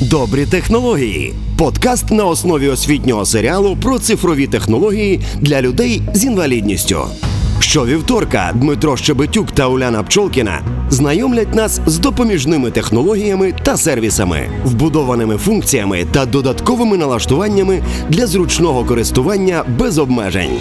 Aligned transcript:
Добрі 0.00 0.46
технології. 0.46 1.34
Подкаст 1.56 2.10
на 2.10 2.24
основі 2.24 2.68
освітнього 2.68 3.24
серіалу 3.24 3.76
про 3.82 3.98
цифрові 3.98 4.46
технології 4.46 5.20
для 5.40 5.62
людей 5.62 6.02
з 6.14 6.24
інвалідністю. 6.24 7.00
Щовівторка 7.60 8.52
Дмитро 8.54 8.96
Щебетюк 8.96 9.50
та 9.50 9.66
Уляна 9.66 10.02
Пчолкіна 10.02 10.62
знайомлять 10.90 11.54
нас 11.54 11.80
з 11.86 11.98
допоміжними 11.98 12.70
технологіями 12.70 13.54
та 13.62 13.76
сервісами, 13.76 14.48
вбудованими 14.64 15.36
функціями 15.36 16.06
та 16.12 16.26
додатковими 16.26 16.96
налаштуваннями 16.96 17.82
для 18.08 18.26
зручного 18.26 18.84
користування 18.84 19.64
без 19.78 19.98
обмежень. 19.98 20.58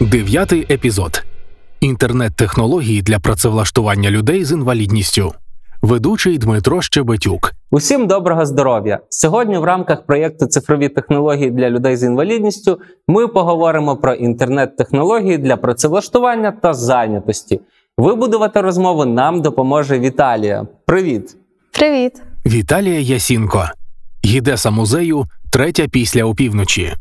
Дев'ятий 0.00 0.66
епізод 0.70 1.24
інтернет-технології 1.80 3.02
для 3.02 3.18
працевлаштування 3.18 4.10
людей 4.10 4.44
з 4.44 4.52
інвалідністю. 4.52 5.32
Ведучий 5.82 6.38
Дмитро 6.38 6.82
Щебетюк. 6.82 7.52
Усім 7.70 8.06
доброго 8.06 8.46
здоров'я! 8.46 8.98
Сьогодні 9.08 9.58
в 9.58 9.64
рамках 9.64 10.06
проєкту 10.06 10.46
Цифрові 10.46 10.88
технології 10.88 11.50
для 11.50 11.70
людей 11.70 11.96
з 11.96 12.02
інвалідністю 12.02 12.78
ми 13.08 13.28
поговоримо 13.28 13.96
про 13.96 14.14
інтернет-технології 14.14 15.38
для 15.38 15.56
працевлаштування 15.56 16.52
та 16.52 16.74
зайнятості. 16.74 17.60
Вибудувати 17.98 18.60
розмову 18.60 19.04
нам 19.04 19.42
допоможе 19.42 19.98
Віталія. 19.98 20.66
Привіт! 20.86 21.36
Привіт! 21.72 22.22
Віталія 22.46 23.00
Ясінко. 23.00 23.64
Гідеса 24.24 24.70
музею, 24.70 25.24
третя 25.52 25.88
після 25.88 26.24
опівночі. 26.24 26.92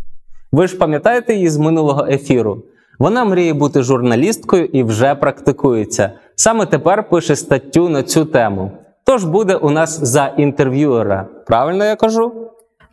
Ви 0.51 0.67
ж 0.67 0.77
пам'ятаєте 0.77 1.33
її 1.33 1.49
з 1.49 1.57
минулого 1.57 2.07
ефіру? 2.09 2.63
Вона 2.99 3.25
мріє 3.25 3.53
бути 3.53 3.83
журналісткою 3.83 4.65
і 4.65 4.83
вже 4.83 5.15
практикується. 5.15 6.11
Саме 6.39 6.65
тепер 6.65 7.09
пише 7.09 7.35
статтю 7.35 7.89
на 7.89 8.03
цю 8.03 8.25
тему. 8.25 8.71
Тож 9.05 9.23
буде 9.23 9.55
у 9.55 9.69
нас 9.69 9.99
за 10.03 10.33
інтерв'юера. 10.37 11.27
Правильно 11.47 11.85
я 11.85 11.95
кажу? 11.95 12.31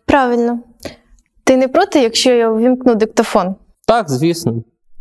Правильно. 0.07 0.59
Ти 1.45 1.57
не 1.57 1.69
проти, 1.69 2.03
якщо 2.03 2.33
я 2.33 2.51
увімкну 2.51 2.95
диктофон? 2.95 3.55
Так, 3.87 4.11
звісно. 4.11 4.55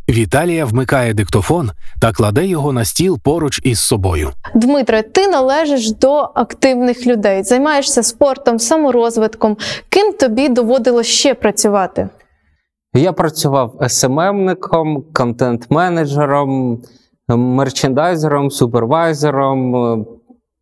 Віталія 0.08 0.64
вмикає 0.64 1.14
диктофон 1.14 1.70
та 2.00 2.12
кладе 2.12 2.46
його 2.46 2.72
на 2.72 2.84
стіл 2.84 3.18
поруч 3.24 3.60
із 3.64 3.80
собою. 3.80 4.30
Дмитре, 4.54 5.02
ти 5.02 5.28
належиш 5.28 5.90
до 5.90 6.30
активних 6.34 7.06
людей, 7.06 7.42
займаєшся 7.42 8.02
спортом, 8.02 8.58
саморозвитком. 8.58 9.56
Ким 9.88 10.12
тобі 10.12 10.48
доводилось 10.48 11.06
ще 11.06 11.34
працювати? 11.34 12.08
Я 12.94 13.12
працював 13.12 13.78
СММником, 13.88 15.04
контент-менеджером, 15.12 16.78
мерчендайзером, 17.28 18.50
супервайзером, 18.50 19.76
е, 19.76 20.04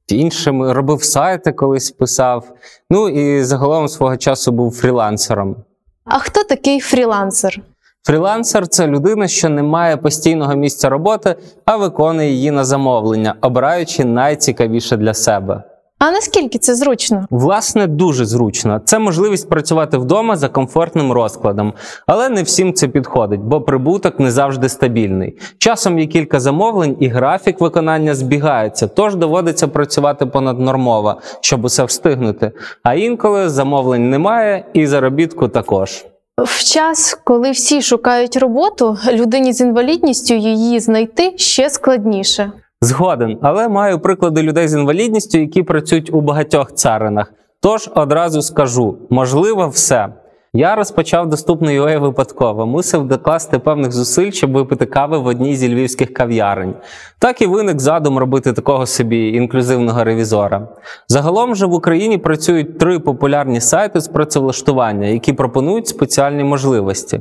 іншим 0.08 0.70
робив 0.70 1.04
сайти, 1.04 1.52
колись 1.52 1.90
писав. 1.90 2.52
Ну 2.90 3.08
і 3.08 3.44
загалом 3.44 3.88
свого 3.88 4.16
часу 4.16 4.52
був 4.52 4.72
фрілансером. 4.72 5.56
А 6.04 6.18
хто 6.18 6.44
такий 6.44 6.80
фрілансер? 6.80 7.60
Фрілансер 8.06 8.68
це 8.68 8.86
людина, 8.86 9.28
що 9.28 9.48
не 9.48 9.62
має 9.62 9.96
постійного 9.96 10.54
місця 10.54 10.88
роботи, 10.88 11.36
а 11.64 11.76
виконує 11.76 12.30
її 12.30 12.50
на 12.50 12.64
замовлення, 12.64 13.34
обираючи 13.40 14.04
найцікавіше 14.04 14.96
для 14.96 15.14
себе. 15.14 15.62
А 15.98 16.10
наскільки 16.10 16.58
це 16.58 16.74
зручно? 16.74 17.26
Власне, 17.30 17.86
дуже 17.86 18.24
зручно. 18.24 18.80
Це 18.84 18.98
можливість 18.98 19.48
працювати 19.48 19.98
вдома 19.98 20.36
за 20.36 20.48
комфортним 20.48 21.12
розкладом, 21.12 21.72
але 22.06 22.28
не 22.28 22.42
всім 22.42 22.74
це 22.74 22.88
підходить, 22.88 23.40
бо 23.40 23.60
прибуток 23.60 24.20
не 24.20 24.30
завжди 24.30 24.68
стабільний. 24.68 25.38
Часом 25.58 25.98
є 25.98 26.06
кілька 26.06 26.40
замовлень, 26.40 26.96
і 27.00 27.08
графік 27.08 27.60
виконання 27.60 28.14
збігається, 28.14 28.86
тож 28.86 29.16
доводиться 29.16 29.68
працювати 29.68 30.26
понаднормово, 30.26 31.20
щоб 31.40 31.64
усе 31.64 31.84
встигнути. 31.84 32.52
А 32.82 32.94
інколи 32.94 33.48
замовлень 33.48 34.10
немає, 34.10 34.64
і 34.74 34.86
заробітку 34.86 35.48
також. 35.48 36.04
В 36.38 36.64
час, 36.64 37.18
коли 37.24 37.50
всі 37.50 37.82
шукають 37.82 38.36
роботу, 38.36 38.98
людині 39.12 39.52
з 39.52 39.60
інвалідністю 39.60 40.34
її 40.34 40.80
знайти 40.80 41.32
ще 41.36 41.70
складніше. 41.70 42.52
Згоден, 42.84 43.38
але 43.42 43.68
маю 43.68 43.98
приклади 43.98 44.42
людей 44.42 44.68
з 44.68 44.74
інвалідністю, 44.74 45.38
які 45.38 45.62
працюють 45.62 46.14
у 46.14 46.20
багатьох 46.20 46.72
царинах. 46.72 47.32
Тож 47.60 47.90
одразу 47.94 48.42
скажу: 48.42 48.98
можливо, 49.10 49.68
все. 49.68 50.08
Я 50.52 50.74
розпочав 50.74 51.28
доступний 51.28 51.80
UA 51.80 51.98
випадково, 51.98 52.66
мусив 52.66 53.08
докласти 53.08 53.58
певних 53.58 53.92
зусиль, 53.92 54.30
щоб 54.30 54.52
випити 54.52 54.86
кави 54.86 55.18
в 55.18 55.26
одній 55.26 55.56
зі 55.56 55.74
львівських 55.74 56.14
кав'ярень. 56.14 56.74
Так 57.18 57.42
і 57.42 57.46
виник 57.46 57.80
задум 57.80 58.18
робити 58.18 58.52
такого 58.52 58.86
собі 58.86 59.28
інклюзивного 59.28 60.04
ревізора. 60.04 60.68
Загалом 61.08 61.54
же 61.54 61.66
в 61.66 61.74
Україні 61.74 62.18
працюють 62.18 62.78
три 62.78 62.98
популярні 62.98 63.60
сайти 63.60 64.00
з 64.00 64.08
працевлаштування, 64.08 65.06
які 65.06 65.32
пропонують 65.32 65.88
спеціальні 65.88 66.44
можливості. 66.44 67.20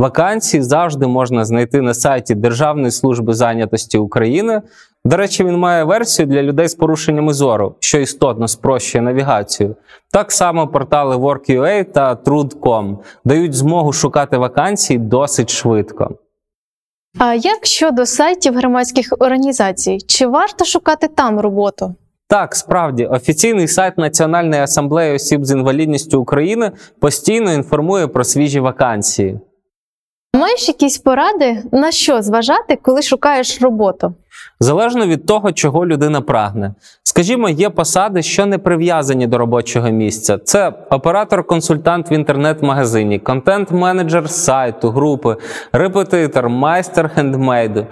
Вакансії 0.00 0.62
завжди 0.62 1.06
можна 1.06 1.44
знайти 1.44 1.80
на 1.80 1.94
сайті 1.94 2.34
Державної 2.34 2.90
служби 2.90 3.34
зайнятості 3.34 3.98
України. 3.98 4.62
До 5.04 5.16
речі, 5.16 5.44
він 5.44 5.56
має 5.56 5.84
версію 5.84 6.26
для 6.26 6.42
людей 6.42 6.68
з 6.68 6.74
порушеннями 6.74 7.32
зору, 7.32 7.74
що 7.80 7.98
істотно 7.98 8.48
спрощує 8.48 9.02
навігацію. 9.02 9.76
Так 10.12 10.32
само 10.32 10.68
портали 10.68 11.16
Work.ua 11.16 11.84
та 11.84 12.14
Trud.com 12.14 12.96
дають 13.24 13.54
змогу 13.54 13.92
шукати 13.92 14.36
вакансії 14.36 14.98
досить 14.98 15.50
швидко. 15.50 16.10
А 17.18 17.34
як 17.34 17.66
щодо 17.66 18.06
сайтів 18.06 18.54
громадських 18.54 19.14
організацій? 19.18 19.98
Чи 20.06 20.26
варто 20.26 20.64
шукати 20.64 21.08
там 21.08 21.40
роботу? 21.40 21.94
Так, 22.28 22.54
справді, 22.54 23.06
офіційний 23.06 23.68
сайт 23.68 23.98
Національної 23.98 24.62
асамблеї 24.62 25.14
осіб 25.14 25.44
з 25.44 25.50
інвалідністю 25.50 26.20
України 26.20 26.72
постійно 27.00 27.52
інформує 27.52 28.06
про 28.06 28.24
свіжі 28.24 28.60
вакансії. 28.60 29.40
Маєш 30.34 30.68
якісь 30.68 30.98
поради, 30.98 31.62
на 31.72 31.92
що 31.92 32.22
зважати, 32.22 32.78
коли 32.82 33.02
шукаєш 33.02 33.62
роботу? 33.62 34.14
Залежно 34.60 35.06
від 35.06 35.26
того, 35.26 35.52
чого 35.52 35.86
людина 35.86 36.20
прагне. 36.20 36.74
Скажімо, 37.02 37.48
є 37.48 37.70
посади, 37.70 38.22
що 38.22 38.46
не 38.46 38.58
прив'язані 38.58 39.26
до 39.26 39.38
робочого 39.38 39.90
місця. 39.90 40.38
Це 40.38 40.72
оператор-консультант 40.90 42.10
в 42.10 42.12
інтернет-магазині, 42.12 43.18
контент-менеджер 43.18 44.30
сайту, 44.30 44.90
групи, 44.90 45.36
репетитор, 45.72 46.48
майстер 46.48 47.08
хендмейду. 47.14 47.86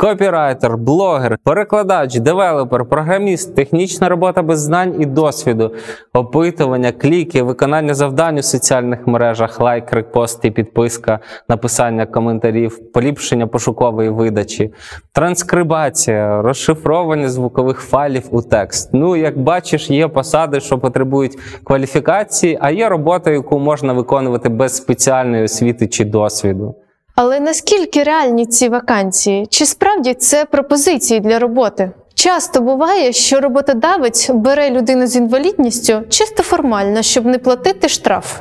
Копірайтер, 0.00 0.76
блогер, 0.76 1.38
перекладач, 1.44 2.18
девелопер, 2.18 2.84
програміст, 2.84 3.54
технічна 3.54 4.08
робота 4.08 4.42
без 4.42 4.60
знань 4.60 4.94
і 4.98 5.06
досвіду, 5.06 5.74
опитування, 6.12 6.92
кліки, 6.92 7.42
виконання 7.42 7.94
завдань 7.94 8.38
у 8.38 8.42
соціальних 8.42 9.06
мережах, 9.06 9.60
лайк, 9.60 9.92
репост 9.92 10.44
і 10.44 10.50
підписка, 10.50 11.18
написання 11.48 12.06
коментарів, 12.06 12.92
поліпшення 12.92 13.46
пошукової 13.46 14.10
видачі, 14.10 14.72
транскрибація, 15.12 16.42
розшифровування 16.42 17.28
звукових 17.28 17.80
файлів 17.80 18.24
у 18.30 18.42
текст. 18.42 18.90
Ну, 18.92 19.16
як 19.16 19.38
бачиш, 19.38 19.90
є 19.90 20.08
посади, 20.08 20.60
що 20.60 20.78
потребують 20.78 21.38
кваліфікації, 21.64 22.58
а 22.60 22.70
є 22.70 22.88
робота, 22.88 23.30
яку 23.30 23.58
можна 23.58 23.92
виконувати 23.92 24.48
без 24.48 24.76
спеціальної 24.76 25.44
освіти 25.44 25.86
чи 25.86 26.04
досвіду. 26.04 26.74
Але 27.20 27.40
наскільки 27.40 28.02
реальні 28.02 28.46
ці 28.46 28.68
вакансії? 28.68 29.46
Чи 29.50 29.66
справді 29.66 30.14
це 30.14 30.44
пропозиції 30.44 31.20
для 31.20 31.38
роботи? 31.38 31.90
Часто 32.14 32.60
буває, 32.60 33.12
що 33.12 33.40
роботодавець 33.40 34.30
бере 34.30 34.70
людину 34.70 35.06
з 35.06 35.16
інвалідністю 35.16 36.02
чисто 36.08 36.42
формально, 36.42 37.02
щоб 37.02 37.26
не 37.26 37.38
платити 37.38 37.88
штраф. 37.88 38.40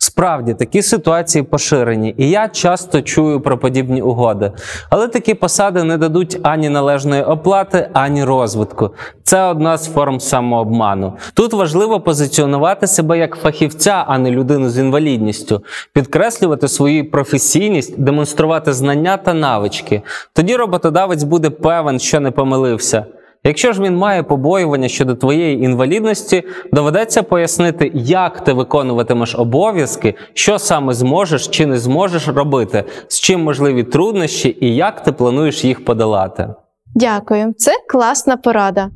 Справді 0.00 0.54
такі 0.54 0.82
ситуації 0.82 1.42
поширені, 1.42 2.14
і 2.18 2.30
я 2.30 2.48
часто 2.48 3.02
чую 3.02 3.40
про 3.40 3.58
подібні 3.58 4.02
угоди. 4.02 4.52
Але 4.90 5.08
такі 5.08 5.34
посади 5.34 5.84
не 5.84 5.98
дадуть 5.98 6.38
ані 6.42 6.68
належної 6.68 7.22
оплати, 7.22 7.90
ані 7.92 8.24
розвитку. 8.24 8.90
Це 9.22 9.42
одна 9.42 9.76
з 9.76 9.88
форм 9.92 10.20
самообману. 10.20 11.12
Тут 11.34 11.52
важливо 11.52 12.00
позиціонувати 12.00 12.86
себе 12.86 13.18
як 13.18 13.36
фахівця, 13.36 14.04
а 14.06 14.18
не 14.18 14.30
людину 14.30 14.70
з 14.70 14.78
інвалідністю, 14.78 15.62
підкреслювати 15.92 16.68
свою 16.68 17.10
професійність, 17.10 18.00
демонструвати 18.00 18.72
знання 18.72 19.16
та 19.16 19.34
навички. 19.34 20.02
Тоді 20.32 20.56
роботодавець 20.56 21.22
буде 21.22 21.50
певен, 21.50 21.98
що 21.98 22.20
не 22.20 22.30
помилився. 22.30 23.04
Якщо 23.44 23.72
ж 23.72 23.82
він 23.82 23.96
має 23.96 24.22
побоювання 24.22 24.88
щодо 24.88 25.14
твоєї 25.14 25.64
інвалідності, 25.64 26.42
доведеться 26.72 27.22
пояснити, 27.22 27.90
як 27.94 28.44
ти 28.44 28.52
виконуватимеш 28.52 29.34
обов'язки, 29.34 30.14
що 30.34 30.58
саме 30.58 30.94
зможеш 30.94 31.48
чи 31.48 31.66
не 31.66 31.78
зможеш 31.78 32.28
робити, 32.28 32.84
з 33.08 33.20
чим 33.20 33.42
можливі 33.42 33.84
труднощі 33.84 34.56
і 34.60 34.74
як 34.74 35.02
ти 35.02 35.12
плануєш 35.12 35.64
їх 35.64 35.84
подолати. 35.84 36.48
Дякую, 36.94 37.54
це 37.58 37.72
класна 37.88 38.36
порада. 38.36 38.90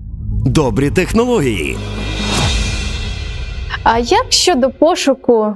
Добрі 0.47 0.91
технології. 0.91 1.77
А 3.85 3.99
як 3.99 4.27
щодо 4.29 4.71
пошуку 4.71 5.55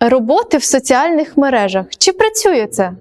роботи 0.00 0.56
в 0.58 0.64
соціальних 0.64 1.36
мережах? 1.36 1.86
Чи 1.98 2.12
працює 2.12 2.66
це? 2.66 2.92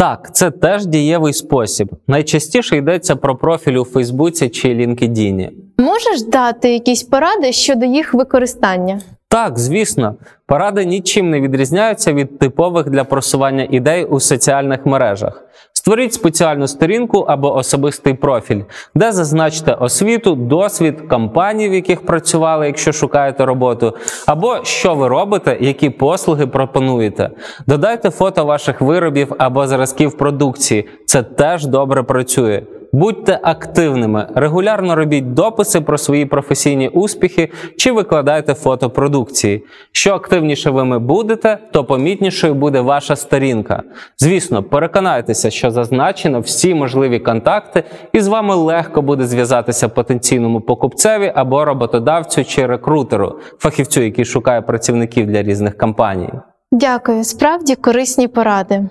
Так, 0.00 0.34
це 0.34 0.50
теж 0.50 0.86
дієвий 0.86 1.32
спосіб. 1.32 1.90
Найчастіше 2.06 2.76
йдеться 2.76 3.16
про 3.16 3.36
профіль 3.36 3.76
у 3.76 3.84
Фейсбуці 3.84 4.48
чи 4.48 4.68
LinkedIn. 4.68 5.48
Можеш 5.78 6.22
дати 6.22 6.72
якісь 6.72 7.02
поради 7.02 7.52
щодо 7.52 7.86
їх 7.86 8.14
використання? 8.14 9.00
Так, 9.28 9.58
звісно, 9.58 10.14
поради 10.46 10.84
нічим 10.84 11.30
не 11.30 11.40
відрізняються 11.40 12.12
від 12.12 12.38
типових 12.38 12.90
для 12.90 13.04
просування 13.04 13.68
ідей 13.70 14.04
у 14.04 14.20
соціальних 14.20 14.86
мережах. 14.86 15.44
Створіть 15.80 16.14
спеціальну 16.14 16.68
сторінку 16.68 17.18
або 17.18 17.54
особистий 17.56 18.14
профіль, 18.14 18.62
де 18.94 19.12
зазначте 19.12 19.72
освіту, 19.72 20.34
досвід 20.34 21.00
компанії, 21.10 21.68
в 21.68 21.74
яких 21.74 22.06
працювали, 22.06 22.66
якщо 22.66 22.92
шукаєте 22.92 23.44
роботу, 23.44 23.96
або 24.26 24.64
що 24.64 24.94
ви 24.94 25.08
робите, 25.08 25.56
які 25.60 25.90
послуги 25.90 26.46
пропонуєте. 26.46 27.30
Додайте 27.66 28.10
фото 28.10 28.44
ваших 28.44 28.80
виробів 28.80 29.34
або 29.38 29.66
зразків 29.66 30.16
продукції. 30.16 30.88
Це 31.06 31.22
теж 31.22 31.66
добре 31.66 32.02
працює. 32.02 32.62
Будьте 32.92 33.38
активними, 33.42 34.26
регулярно 34.34 34.96
робіть 34.96 35.34
дописи 35.34 35.80
про 35.80 35.98
свої 35.98 36.26
професійні 36.26 36.88
успіхи 36.88 37.52
чи 37.76 37.92
викладайте 37.92 38.54
фото 38.54 38.90
продукції. 38.90 39.64
Що 39.92 40.14
активніше 40.14 40.70
ви 40.70 40.98
будете, 40.98 41.58
то 41.70 41.84
помітнішою 41.84 42.54
буде 42.54 42.80
ваша 42.80 43.16
сторінка. 43.16 43.82
Звісно, 44.18 44.62
переконайтеся, 44.62 45.50
що 45.50 45.70
зазначено 45.70 46.40
всі 46.40 46.74
можливі 46.74 47.18
контакти, 47.18 47.84
і 48.12 48.20
з 48.20 48.28
вами 48.28 48.54
легко 48.54 49.02
буде 49.02 49.24
зв'язатися 49.24 49.88
потенційному 49.88 50.60
покупцеві 50.60 51.32
або 51.34 51.64
роботодавцю 51.64 52.44
чи 52.44 52.66
рекрутеру, 52.66 53.38
фахівцю, 53.58 54.00
який 54.00 54.24
шукає 54.24 54.62
працівників 54.62 55.26
для 55.26 55.42
різних 55.42 55.78
компаній. 55.78 56.30
Дякую, 56.72 57.24
справді 57.24 57.74
корисні 57.74 58.28
поради. 58.28 58.88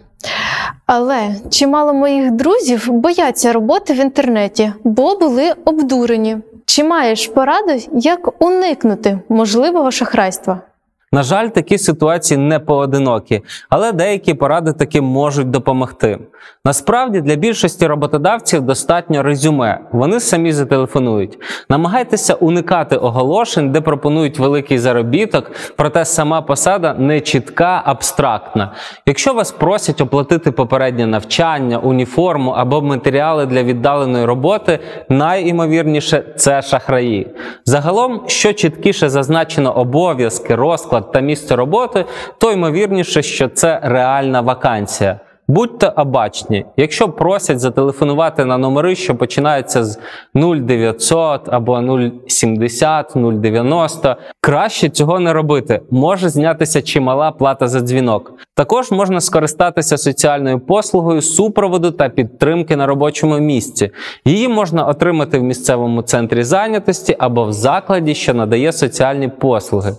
Але 0.91 1.35
чимало 1.49 1.93
моїх 1.93 2.31
друзів 2.31 2.87
бояться 2.89 3.53
роботи 3.53 3.93
в 3.93 3.97
інтернеті, 3.97 4.73
бо 4.83 5.17
були 5.19 5.53
обдурені. 5.65 6.37
Чи 6.65 6.83
маєш 6.83 7.27
пораду, 7.27 7.73
як 7.93 8.43
уникнути 8.43 9.19
можливого 9.29 9.91
шахрайства? 9.91 10.61
На 11.11 11.23
жаль, 11.23 11.47
такі 11.47 11.77
ситуації 11.77 12.37
не 12.37 12.59
поодинокі, 12.59 13.41
але 13.69 13.91
деякі 13.91 14.33
поради 14.33 14.73
таки 14.73 15.01
можуть 15.01 15.49
допомогти. 15.49 16.19
Насправді 16.65 17.21
для 17.21 17.35
більшості 17.35 17.87
роботодавців 17.87 18.61
достатньо 18.61 19.23
резюме. 19.23 19.79
Вони 19.91 20.19
самі 20.19 20.53
зателефонують. 20.53 21.37
Намагайтеся 21.69 22.33
уникати 22.33 22.95
оголошень, 22.95 23.71
де 23.71 23.81
пропонують 23.81 24.39
великий 24.39 24.79
заробіток, 24.79 25.51
проте 25.75 26.05
сама 26.05 26.41
посада 26.41 26.95
не 26.99 27.21
чітка, 27.21 27.81
абстрактна. 27.85 28.73
Якщо 29.05 29.33
вас 29.33 29.51
просять 29.51 30.01
оплатити 30.01 30.51
попереднє 30.51 31.07
навчання, 31.07 31.77
уніформу 31.77 32.51
або 32.51 32.81
матеріали 32.81 33.45
для 33.45 33.63
віддаленої 33.63 34.25
роботи, 34.25 34.79
найімовірніше 35.09 36.23
це 36.37 36.61
шахраї. 36.61 37.27
Загалом, 37.65 38.23
що 38.27 38.53
чіткіше 38.53 39.09
зазначено 39.09 39.77
обов'язки, 39.77 40.55
розклад 40.55 40.98
та 41.01 41.19
місце 41.19 41.55
роботи, 41.55 42.05
то 42.37 42.51
ймовірніше, 42.51 43.21
що 43.21 43.47
це 43.47 43.79
реальна 43.83 44.41
вакансія. 44.41 45.19
Будьте 45.49 45.87
обачні, 45.87 46.65
якщо 46.77 47.09
просять 47.09 47.59
зателефонувати 47.59 48.45
на 48.45 48.57
номери, 48.57 48.95
що 48.95 49.15
починаються 49.15 49.83
з 49.83 49.99
0900 50.35 51.41
або 51.49 51.81
070, 52.27 53.11
090, 53.15 54.15
краще 54.41 54.89
цього 54.89 55.19
не 55.19 55.33
робити. 55.33 55.81
Може 55.91 56.29
знятися 56.29 56.81
чимала 56.81 57.31
плата 57.31 57.67
за 57.67 57.79
дзвінок. 57.79 58.33
Також 58.55 58.91
можна 58.91 59.21
скористатися 59.21 59.97
соціальною 59.97 60.59
послугою 60.59 61.21
супроводу 61.21 61.91
та 61.91 62.09
підтримки 62.09 62.75
на 62.75 62.85
робочому 62.85 63.39
місці. 63.39 63.91
Її 64.25 64.47
можна 64.47 64.85
отримати 64.85 65.39
в 65.39 65.43
місцевому 65.43 66.01
центрі 66.01 66.43
зайнятості 66.43 67.15
або 67.19 67.45
в 67.45 67.53
закладі, 67.53 68.15
що 68.15 68.33
надає 68.33 68.71
соціальні 68.71 69.27
послуги. 69.27 69.93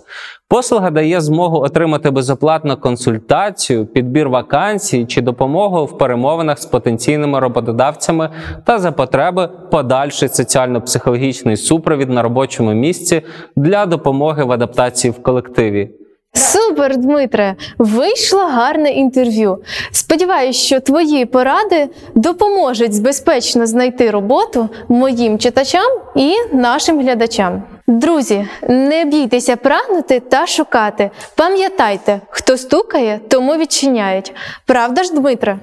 Послуга 0.51 0.91
дає 0.91 1.21
змогу 1.21 1.59
отримати 1.61 2.11
безоплатну 2.11 2.77
консультацію, 2.77 3.85
підбір 3.85 4.29
вакансій 4.29 5.05
чи 5.05 5.21
допомогу 5.21 5.85
в 5.85 5.97
перемовинах 5.97 6.59
з 6.59 6.65
потенційними 6.65 7.39
роботодавцями 7.39 8.29
та 8.65 8.79
за 8.79 8.91
потреби 8.91 9.49
подальший 9.71 10.29
соціально-психологічний 10.29 11.57
супровід 11.57 12.09
на 12.09 12.21
робочому 12.21 12.73
місці 12.73 13.21
для 13.55 13.85
допомоги 13.85 14.43
в 14.43 14.51
адаптації 14.51 15.11
в 15.11 15.23
колективі. 15.23 15.89
Супер, 16.33 16.97
Дмитре! 16.97 17.55
Вийшло 17.77 18.39
гарне 18.39 18.91
інтерв'ю. 18.91 19.57
Сподіваюсь, 19.91 20.55
що 20.55 20.79
твої 20.79 21.25
поради 21.25 21.89
допоможуть 22.15 23.01
безпечно 23.01 23.65
знайти 23.65 24.11
роботу 24.11 24.69
моїм 24.89 25.39
читачам 25.39 25.99
і 26.15 26.33
нашим 26.53 27.01
глядачам. 27.01 27.63
Друзі, 27.91 28.47
не 28.69 29.05
бійтеся 29.05 29.55
прагнути 29.55 30.19
та 30.19 30.47
шукати. 30.47 31.11
Пам'ятайте, 31.37 32.21
хто 32.29 32.57
стукає, 32.57 33.19
тому 33.29 33.57
відчиняють. 33.57 34.33
Правда 34.65 35.03
ж, 35.03 35.13
Дмитре? 35.13 35.59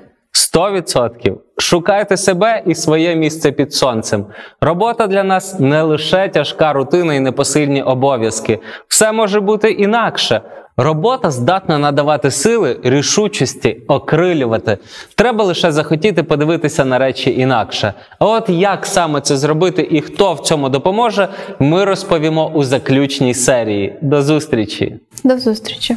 100%. 0.54 1.36
Шукайте 1.58 2.16
себе 2.16 2.62
і 2.66 2.74
своє 2.74 3.16
місце 3.16 3.52
під 3.52 3.74
сонцем. 3.74 4.26
Робота 4.60 5.06
для 5.06 5.24
нас 5.24 5.58
не 5.60 5.82
лише 5.82 6.28
тяжка 6.28 6.72
рутина 6.72 7.14
і 7.14 7.20
непосильні 7.20 7.82
обов'язки. 7.82 8.58
Все 8.88 9.12
може 9.12 9.40
бути 9.40 9.70
інакше. 9.70 10.40
Робота 10.80 11.30
здатна 11.30 11.78
надавати 11.78 12.30
сили, 12.30 12.76
рішучості, 12.82 13.76
окрилювати. 13.88 14.78
Треба 15.14 15.44
лише 15.44 15.72
захотіти 15.72 16.22
подивитися 16.22 16.84
на 16.84 16.98
речі 16.98 17.34
інакше. 17.38 17.94
А 18.18 18.26
от 18.26 18.48
як 18.48 18.86
саме 18.86 19.20
це 19.20 19.36
зробити 19.36 19.88
і 19.90 20.00
хто 20.00 20.34
в 20.34 20.40
цьому 20.40 20.68
допоможе, 20.68 21.28
ми 21.58 21.84
розповімо 21.84 22.50
у 22.54 22.64
заключній 22.64 23.34
серії. 23.34 23.94
До 24.02 24.22
зустрічі! 24.22 24.96
До 25.24 25.38
зустрічі! 25.38 25.96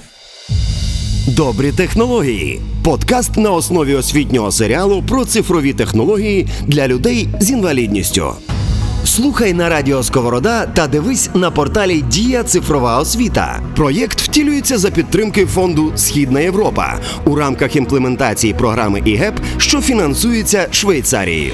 Добрі 1.28 1.72
технології. 1.72 2.62
Подкаст 2.86 3.38
на 3.38 3.52
основі 3.52 3.96
освітнього 3.96 4.52
серіалу 4.52 5.04
про 5.10 5.26
цифрові 5.26 5.74
технології 5.74 6.48
для 6.68 6.88
людей 6.88 7.28
з 7.40 7.52
інвалідністю. 7.52 8.34
Слухай 9.06 9.54
на 9.54 9.70
радіо 9.70 10.04
Сковорода 10.04 10.66
та 10.66 10.88
дивись 10.88 11.30
на 11.34 11.52
порталі 11.52 12.02
Дія 12.02 12.44
Цифрова 12.44 13.00
освіта. 13.00 13.60
Проєкт 13.76 14.22
втілюється 14.22 14.78
за 14.78 14.92
підтримки 14.92 15.46
фонду 15.46 15.92
Східна 15.96 16.40
Європа 16.40 17.00
у 17.26 17.36
рамках 17.36 17.76
імплементації 17.76 18.54
програми 18.54 19.02
ІГЕП, 19.06 19.40
що 19.58 19.82
фінансується 19.82 20.68
Швейцарією. 20.72 21.54